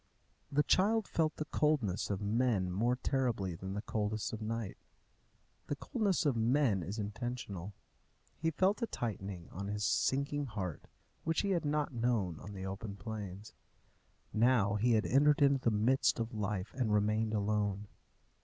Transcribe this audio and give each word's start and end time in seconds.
The 0.51 0.63
child 0.63 1.07
felt 1.07 1.35
the 1.35 1.45
coldness 1.45 2.09
of 2.09 2.21
men 2.23 2.71
more 2.71 2.95
terribly 2.95 3.53
than 3.53 3.75
the 3.75 3.83
coldness 3.83 4.33
of 4.33 4.41
night. 4.41 4.79
The 5.67 5.75
coldness 5.75 6.25
of 6.25 6.35
men 6.35 6.81
is 6.81 6.97
intentional. 6.97 7.75
He 8.35 8.49
felt 8.49 8.81
a 8.81 8.87
tightening 8.87 9.47
on 9.51 9.67
his 9.67 9.85
sinking 9.85 10.47
heart 10.47 10.87
which 11.23 11.41
he 11.41 11.51
had 11.51 11.65
not 11.65 11.93
known 11.93 12.39
on 12.39 12.53
the 12.53 12.65
open 12.65 12.95
plains. 12.95 13.53
Now 14.33 14.73
he 14.73 14.93
had 14.93 15.05
entered 15.05 15.39
into 15.39 15.59
the 15.59 15.69
midst 15.69 16.19
of 16.19 16.33
life, 16.33 16.73
and 16.73 16.91
remained 16.91 17.35
alone. 17.35 17.87